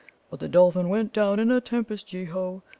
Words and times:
"But 0.31 0.39
the 0.39 0.49
Dolphin 0.49 0.89
went 0.89 1.13
down 1.13 1.39
in 1.39 1.51
a 1.51 1.61
tempest, 1.61 2.11
yeo 2.11 2.25
ho! 2.31 2.63